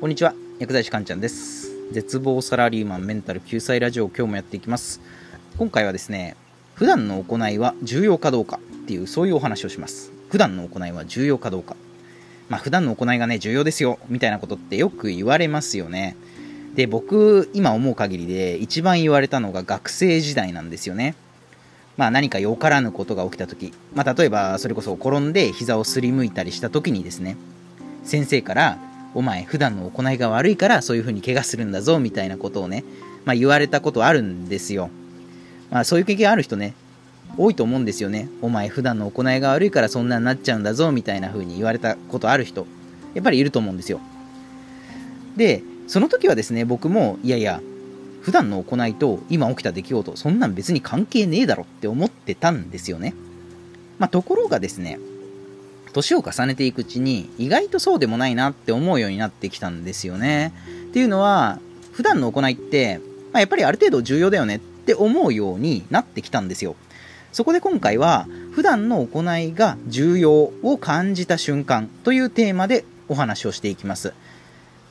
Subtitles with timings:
[0.00, 0.32] こんにちは。
[0.58, 1.92] 薬剤師かんちゃんです。
[1.92, 4.98] 絶望サラリーマンメンタル救済ラジオ今日もやっていきます。
[5.58, 6.38] 今回はですね
[6.74, 10.10] 普段の行いは重要かどうかっていうそういうお話をします。
[10.30, 11.76] 普段の行いは重要かどうか。
[12.48, 16.16] まあ普段の行いがね重要ですよみたいなことってよく言われますよね。
[16.74, 21.14] で僕今思う限りで一番言われたのが学生時代なんですよね。
[21.98, 27.36] まあ、何かよからぬことが起きた時、まあ、例えばそれこそ転んで膝をすりむいたりした時にですね
[28.02, 28.78] 先生から
[29.14, 32.84] 「お前普段の行いが悪いからそういう風に怪我するんだぞ」みたいなことをね、
[33.24, 34.90] まあ、言われたことあるんですよ、
[35.70, 36.74] まあ、そういう経験ある人ね
[37.36, 38.28] 多いと思うんですよね。
[38.42, 42.66] お前普段の行いが悪いからそんなになっちゃうんだぞみたいな風に言われたことある人
[43.14, 44.00] やっぱりいると思うんですよ。
[45.36, 47.60] でその時はですね僕もいやいや
[48.22, 53.14] 普段の行いと今起きた出来事、そんなん別に関係ねえだろって思ってたんですよね。
[53.98, 54.98] まあ、ところがですね、
[55.92, 60.52] 年を重ねていくうちに意外とそうでもないなって思うようになってきたんですよね。
[60.90, 61.58] っていうのは、
[61.92, 63.00] 普段の行いって、
[63.32, 66.76] まあ、やっぱりある程度重要だよねって思うようになってきたんですよ。
[67.32, 74.12] そこで今回は、普段の行いが重要を感じた瞬間というテーマでお話をしていきます。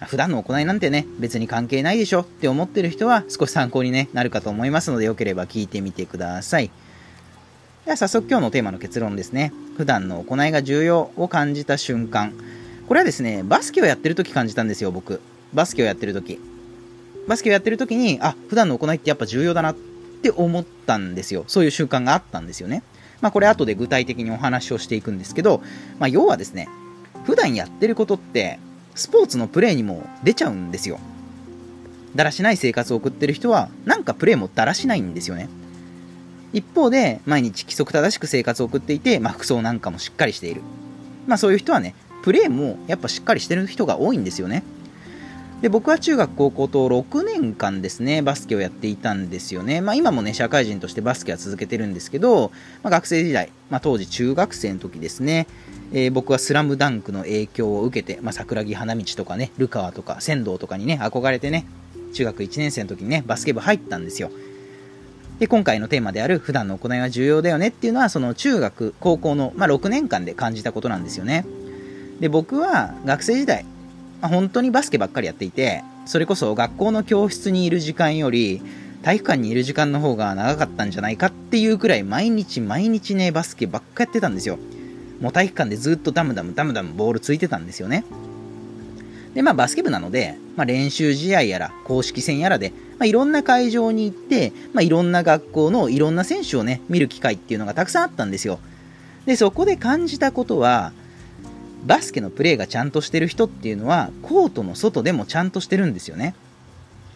[0.08, 6.72] 普段の行いなんてね、別に関係ないでしょって思ってる人は少し参考に、ね、なるかと思いますので、よければ聞いてみてください。
[7.90, 9.52] では早速今日のテーマの結論ですね。
[9.76, 12.34] 普段の行いが重要を感じた瞬間。
[12.88, 15.20] これはですね、バスケをやってる時感じたんですよ、僕。
[15.56, 16.40] バスケをやってる時。
[17.28, 19.76] バスケをやってる時に、あ、普段の行いってやっぱ重要だなっ
[20.22, 21.46] て思ったんですよ。
[21.48, 22.84] そういう習慣があったんですよね。
[23.22, 25.64] まあこれ後で具体的にお話をしていくんですけど、
[25.98, 26.70] まあ要はですね、
[27.26, 28.60] 普段やってることって
[28.94, 31.00] スポーツのプレーにも出ちゃうんですよ。
[32.14, 35.50] だらしない生活を送ってる人は、なんかプレーもだらしないんですよね。
[36.54, 40.62] 一方で、毎日規則正しく生活を送っていて、まあ、服装なんかもしっかりしている。
[41.28, 44.64] まあそういう人はね、プレーもやっぱしっかりしてる人が多いんですよね。
[45.62, 52.52] で僕は中学高校と6年間ですねバスケをやっていたんですよね、まあ、今もね社会人としてバスケは続けてるんですけど、
[52.82, 55.48] まあ、学生時代、まあ、当時中学生の時ですね、
[55.92, 61.66] えー、僕はスラムダンクの影響を受けて、まあ、桜木花道とかねルカとか仙道とかにね憧れてね
[62.14, 64.32] 中学1年生の時にねバスケ部入ったんですよ
[65.40, 71.46] で今回のテーマである普段の行いは重要だよねっていうのはその中学高校の、まあ、6年間で感じたことなんですよね
[72.20, 73.66] で僕は学生時代
[74.22, 78.62] まあ、本当にバスケばっかりやっていて、それこそ学校の教室にいる時間より、
[79.02, 84.58] 体育館にいる時間の方が長かったんじゃないかっていうくらい毎日毎日ね、バスケばっかやってたんですよ。
[85.22, 88.04] もう体育館でずっとダムダムダムダムボールついてたんですよね。
[89.34, 98.60] で、まあバスケ部なので、まあ練習試合やら公式戦やらで、まあいろんな会場に行って、まあいろんな学校のいろんな選手をね、見る機会っていうのがたくさんあったんですよ。
[99.26, 100.94] で、そこで感じたことは、
[101.86, 106.36] バスケのプレーがちゃんとしてる人っていうのはコートの外でもちゃんとしてるんですよね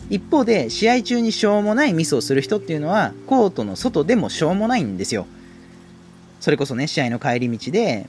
[0.09, 5.27] 一方で試合中にしょうもないミスをする人っていうのはコートの外でもしょうもないんですよ
[6.39, 8.07] それこそね試合の帰り道で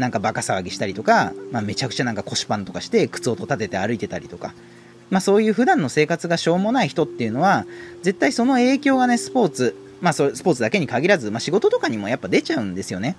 [0.00, 4.54] なんかバカ騒ぎしたりとか、まあ、めちゃくちゃなんか腰パンとかして靴音立てて歩いてたりとか、
[5.10, 7.66] まあ、そういう普段の生活がしょうもない人っていうのは
[8.02, 13.16] 絶対その影響がねスポーツまあ、そスポーツだけに限らず、まあ、仕事とかにもやっぱ出ちゃうんですよね。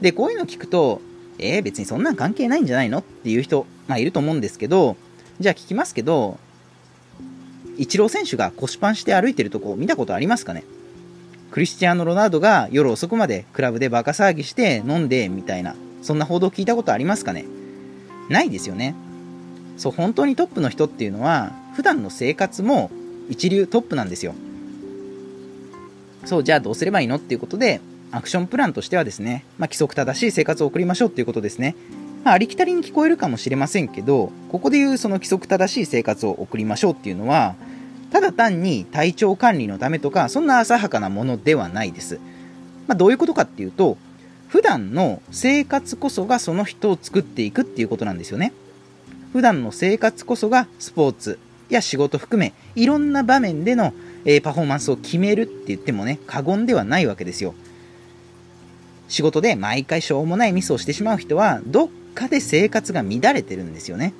[0.00, 1.02] でこういうの聞くと
[1.38, 4.96] えー、別にそんなん関係ないんじゃないのっていう人、まあ、いると思うんですけど、
[5.40, 6.38] じゃあ聞きますけど、
[7.78, 10.64] イチロー選手が腰パンして歩いてるとこ見たことありますかね？
[11.52, 17.44] クリスチアーノ・ロナウドが夜遅くまでクラブでバカ騒ぎして飲んでみたいな、そんな報道聞いたことありますかね？
[18.30, 18.94] ないですよね。
[19.76, 22.90] そう、本当にトップの人っていうのは、普段の生活も
[23.28, 24.34] 一流トップなんですよ。
[26.24, 27.82] そう、じゃあどうすればいいのっていうことで、
[28.12, 31.76] アクションプランとしてはですね、まあ、規則正しい生活を送りましょうということですね。
[32.24, 37.56] まあ、ありきたりに聞こえるかもしれませんけど、ここでいうその規則正しい生活を送りましょうっていうのは、
[38.12, 42.20] ただ単に体調管理のためとか、そんな浅はかなものではないです。
[42.86, 43.96] まあ、どういうことかっていうと、
[44.48, 48.52] 普段の生活こそがその人を作っていくっていうことなんですよね。
[49.32, 51.38] 普段の生活こそがスポーツ
[51.70, 53.94] や仕事含め、いろんな場面での、
[54.26, 57.54] え、パフォーマンスを決めるって言ってもね、過言ではないわけですよ。
[59.08, 64.12] 仕事で毎回しょうもないミスをしてしまう人は、どっかで生活が乱れてるんですよね。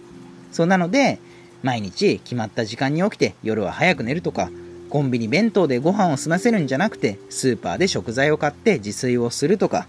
[0.50, 1.18] そうなので、
[1.62, 4.50] 毎日決まった時間に起きて夜は早く寝るとか、
[4.90, 9.86] コンビニ弁当でご飯を済ませるんじゃなくて、スーパーで食材を買って自炊をするとか、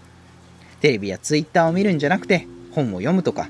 [0.80, 3.48] テレビやツイッターを見るんじゃなくて、本を読むとか、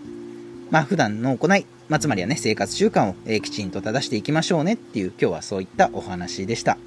[0.71, 6.79] まあ普段の行い、まあ、つまりはね、生活習慣を、えきちんと正していきましょうねっていう今日はそういったお話でした。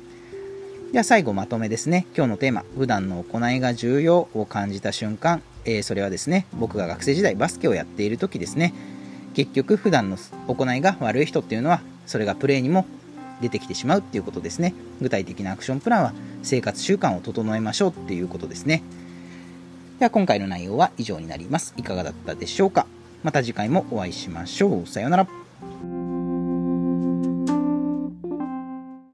[0.91, 2.07] では最後まとめですね。
[2.15, 8.73] 今日のテーマ、普段の行いが重要を感じた瞬間、えー、それはですね、僕が学生時代バスケをやっている時ですね、
[9.37, 10.17] 結局普段の
[10.47, 12.87] 行いが悪い人っていうのはそれがプレーにも
[13.39, 14.73] 出てきてしまうっていうことですね。
[14.99, 18.81] 具体的なアクションプランは生活習慣を整えましょうっていうことですね。
[19.99, 21.75] では今回の内容は以上になります。
[21.77, 22.87] いかがだったでしょうか？
[23.21, 24.87] また次回もお会いしましょう。
[24.87, 25.27] さようなら。